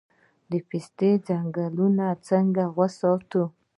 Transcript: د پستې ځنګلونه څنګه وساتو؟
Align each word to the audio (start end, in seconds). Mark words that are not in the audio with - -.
د 0.51 0.53
پستې 0.69 1.09
ځنګلونه 1.27 2.05
څنګه 2.27 2.63
وساتو؟ 2.77 3.43